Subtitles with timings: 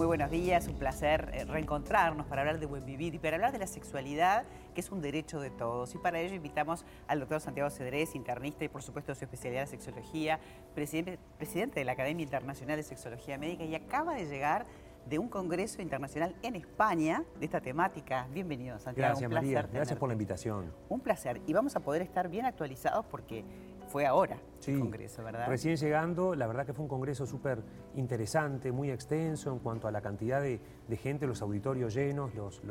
[0.00, 3.52] Muy buenos días, un placer eh, reencontrarnos para hablar de buen vivir y para hablar
[3.52, 5.94] de la sexualidad, que es un derecho de todos.
[5.94, 9.66] Y para ello invitamos al doctor Santiago Cedrés, internista y por supuesto su especialidad de
[9.66, 10.40] sexología,
[10.74, 14.64] presidente, presidente de la Academia Internacional de Sexología Médica y acaba de llegar
[15.04, 18.26] de un congreso internacional en España de esta temática.
[18.32, 19.10] Bienvenido, Santiago.
[19.10, 19.68] Gracias, María.
[19.70, 20.72] Gracias por la invitación.
[20.88, 21.42] Un placer.
[21.46, 23.44] Y vamos a poder estar bien actualizados porque
[23.90, 25.48] fue ahora el congreso, ¿verdad?
[25.48, 27.62] Recién llegando, la verdad que fue un congreso súper
[27.96, 30.60] interesante, muy extenso en cuanto a la cantidad de,
[30.96, 32.62] gente, los auditorios llenos, los,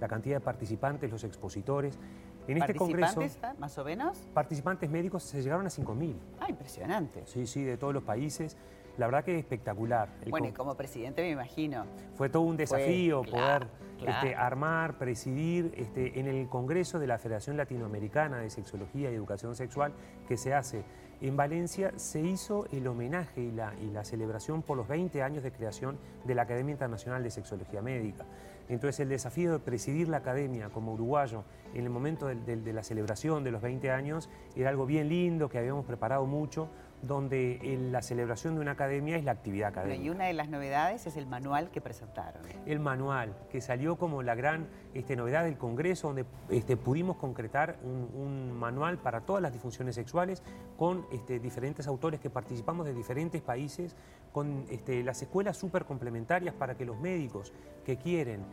[0.00, 1.98] la cantidad de participantes, los expositores.
[2.46, 3.22] En este congreso,
[3.58, 4.18] más o menos?
[4.34, 6.14] Participantes médicos se llegaron a 5.000.
[6.40, 7.22] Ah, impresionante.
[7.26, 8.56] Sí, sí, de todos los países.
[9.00, 10.10] La verdad que es espectacular.
[10.28, 11.86] bueno, y como presidente me imagino.
[12.16, 13.66] Fue todo un desafío poder
[14.06, 19.56] este, armar, presidir este, en el Congreso de la Federación Latinoamericana de Sexología y Educación
[19.56, 19.94] Sexual
[20.28, 20.84] que se hace
[21.22, 25.42] en Valencia, se hizo el homenaje y la, y la celebración por los 20 años
[25.42, 28.26] de creación de la Academia Internacional de Sexología Médica.
[28.70, 33.44] Entonces el desafío de presidir la academia como uruguayo en el momento de, la celebración
[33.44, 36.68] de los 20 años era algo bien lindo, que habíamos preparado mucho,
[37.02, 40.02] donde la celebración de una academia es la actividad académica.
[40.02, 42.42] Y una de las novedades es el manual que presentaron.
[42.66, 47.78] El manual, que salió como la gran este, novedad del Congreso, donde este, pudimos concretar
[47.82, 50.42] un, manual para todas las disfunciones sexuales
[50.76, 53.96] con este, diferentes autores que participamos de diferentes países,
[54.32, 57.52] con las escuelas súper complementarias para que los médicos
[57.84, 58.44] que quieren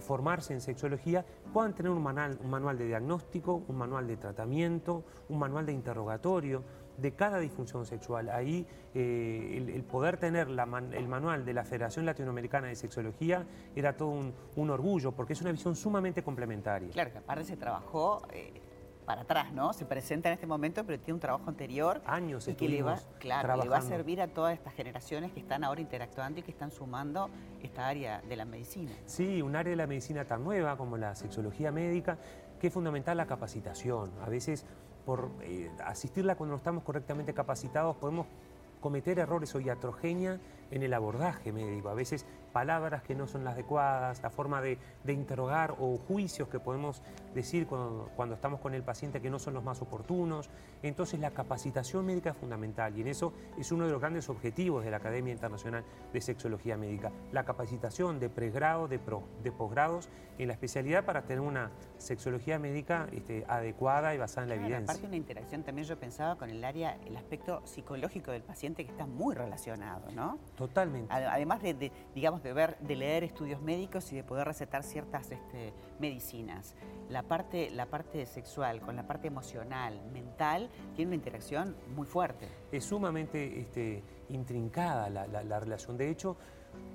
[0.00, 5.04] formarse en sexología puedan tener un manual, un manual de diagnóstico, un manual de tratamiento,
[5.28, 6.62] un manual de interrogatorio
[6.96, 8.28] de cada disfunción sexual.
[8.28, 13.44] Ahí eh, el, poder tener el manual de la Federación Latinoamericana de Sexología
[13.74, 14.10] era todo
[14.56, 16.90] un, orgullo, porque es una visión sumamente complementaria.
[16.90, 18.22] Claro, que aparte se trabajó...
[18.32, 18.62] Eh,
[19.06, 19.72] para atrás, ¿no?
[19.72, 22.02] Se presenta en este momento, pero tiene un trabajo anterior.
[22.04, 25.40] Años y que le va, claro, le va a servir a todas estas generaciones que
[25.40, 27.30] están ahora interactuando y que están sumando
[27.62, 28.90] esta área de la medicina.
[29.06, 32.18] Sí, un área de la medicina tan nueva como la sexología médica,
[32.60, 34.10] que es fundamental la capacitación.
[34.20, 34.66] A veces
[35.06, 38.26] por eh, asistirla cuando no estamos correctamente capacitados, podemos
[38.80, 40.38] cometer errores o iatrogenia
[40.70, 41.88] en el abordaje médico.
[41.88, 44.78] A veces palabras que no son las adecuadas, la forma de,
[45.08, 47.02] interrogar o juicios que podemos
[47.34, 50.48] decir cuando, cuando, estamos con el paciente que no son los más oportunos.
[50.82, 54.84] Entonces la capacitación médica es fundamental y en eso es uno de los grandes objetivos
[54.84, 55.84] de la Academia Internacional
[56.14, 59.00] de Sexología Médica, la capacitación de pregrado, de,
[59.42, 64.48] de posgrados en la especialidad para tener una sexología médica este, adecuada y basada en
[64.48, 64.92] la evidencia.
[64.92, 68.90] Aparte una interacción también yo pensaba con el área, el aspecto psicológico del paciente que
[68.90, 70.38] está muy relacionado, ¿no?
[70.56, 71.12] Totalmente.
[71.12, 75.72] Además de digamos, de ver, de leer estudios médicos y de poder recetar ciertas este,
[75.98, 76.74] medicinas.
[77.08, 82.48] La parte, la parte sexual con la parte emocional, mental, tiene una interacción muy fuerte.
[82.70, 85.96] Es sumamente este, intrincada la, relación.
[85.96, 86.36] De hecho,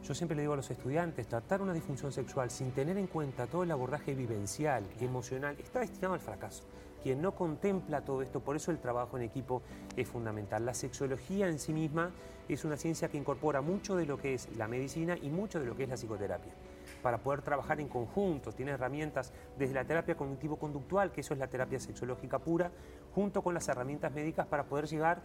[0.04, 3.48] yo siempre le digo a los estudiantes, tratar una disfunción sexual sin tener en cuenta
[3.48, 6.64] todo el abordaje vivencial y emocional está destinado al fracaso
[7.02, 9.62] quien no contempla todo esto, por eso el trabajo en equipo
[9.96, 10.66] es fundamental.
[10.66, 12.12] La sexología en sí misma
[12.48, 15.66] es una ciencia que incorpora mucho de lo que es la medicina y mucho de
[15.66, 16.54] lo que es la psicoterapia
[17.02, 18.52] para poder trabajar en conjunto.
[18.52, 22.72] Tiene herramientas desde la terapia cognitivo-conductual, que eso es la terapia sexológica pura,
[23.14, 25.22] junto con las herramientas médicas para poder llegar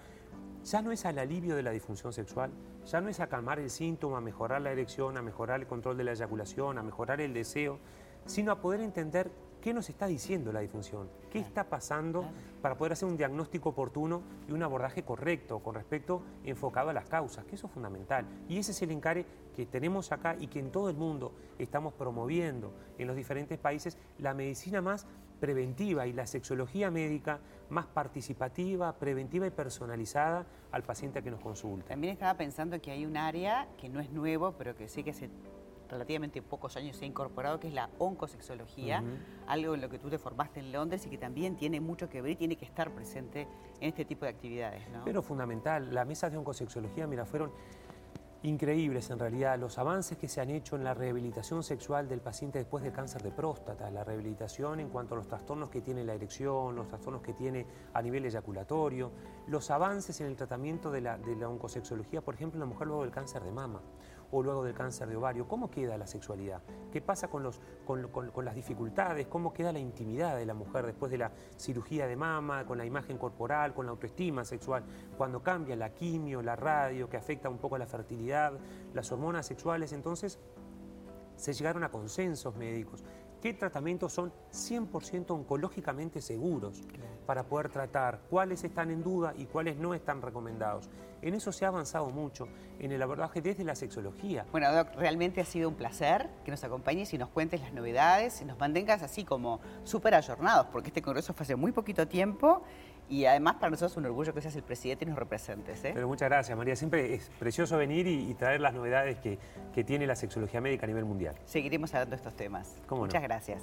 [0.66, 2.50] ya no es al alivio de la disfunción sexual,
[2.84, 5.96] ya no es a calmar el síntoma, a mejorar la erección, a mejorar el control
[5.96, 7.78] de la eyaculación, a mejorar el deseo,
[8.24, 9.30] sino a poder entender
[9.66, 12.24] qué nos está diciendo la disfunción, qué está pasando
[12.62, 17.08] para poder hacer un diagnóstico oportuno y un abordaje correcto con respecto enfocado a las
[17.08, 18.24] causas, que eso es fundamental.
[18.48, 21.94] Y ese es el encare que tenemos acá y que en todo el mundo estamos
[21.94, 25.04] promoviendo en los diferentes países, la medicina más
[25.40, 31.88] preventiva y la sexología médica más participativa, preventiva y personalizada al paciente que nos consulta.
[31.88, 35.12] También estaba pensando que hay un área que no es nuevo, pero que sí que
[35.12, 35.28] se
[35.88, 39.02] relativamente pocos años se ha incorporado, que es la oncosexología,
[39.46, 42.22] algo en lo que tú te formaste en Londres y que también tiene mucho que
[42.22, 43.48] ver y tiene que estar presente
[43.80, 44.82] en este tipo de actividades.
[45.04, 47.52] Pero fundamental, las mesas de oncosexología, mira, fueron
[48.42, 49.58] increíbles en realidad.
[49.58, 53.22] Los avances que se han hecho en la rehabilitación sexual del paciente después del cáncer
[53.22, 57.22] de próstata, la rehabilitación en cuanto a los trastornos que tiene la erección, los trastornos
[57.22, 59.10] que tiene a nivel eyaculatorio,
[59.48, 62.86] los avances en el tratamiento de la, de la oncosexología, por ejemplo, en la mujer
[62.86, 63.80] luego del cáncer de mama
[64.30, 65.46] o luego del cáncer de ovario.
[65.48, 66.62] ¿Cómo queda la sexualidad?
[66.92, 69.26] ¿Qué pasa con, los, con, las dificultades?
[69.26, 72.84] ¿Cómo queda la intimidad de la mujer después de la cirugía de mama, con la
[72.84, 74.84] imagen corporal, con la autoestima sexual?
[75.16, 78.52] Cuando cambia la quimio, la radio, que afecta un poco a la fertilidad,
[78.94, 80.38] las hormonas sexuales, entonces
[81.36, 83.04] se llegaron a consensos médicos
[83.46, 86.82] qué tratamientos son 100% oncológicamente seguros
[87.26, 90.90] para poder tratar, cuáles están en duda y cuáles no están recomendados.
[91.22, 92.48] En eso se ha avanzado mucho,
[92.80, 94.46] en el abordaje desde la sexología.
[94.50, 98.42] Bueno, Doc, realmente ha sido un placer que nos acompañes y nos cuentes las novedades
[98.42, 102.64] y nos mantengas así como súper ayornados, porque este congreso fue hace muy poquito tiempo
[103.08, 105.84] y además para nosotros es un orgullo que seas el presidente y nos representes.
[105.84, 105.92] ¿eh?
[105.94, 106.76] Pero muchas gracias, María.
[106.76, 109.38] Siempre es precioso venir y, traer las novedades que,
[109.74, 111.34] que, tiene la sexología médica a nivel mundial.
[111.46, 112.76] Seguiremos hablando de estos temas.
[112.90, 113.62] muchas gracias.